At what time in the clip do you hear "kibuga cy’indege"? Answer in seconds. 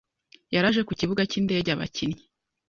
0.99-1.69